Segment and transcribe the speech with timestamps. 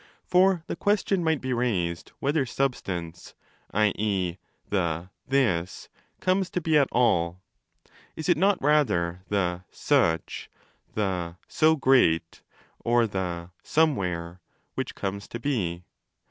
[0.25, 3.35] For the question might be raised whether substance
[3.71, 4.37] (i.e.
[4.67, 5.89] the' this')
[6.19, 7.39] comes to be at all.
[8.15, 10.49] Is it not rather the 'such',
[10.95, 12.41] the 'so great',
[12.79, 14.41] or the 'somewhere',
[14.73, 15.83] which comes to be?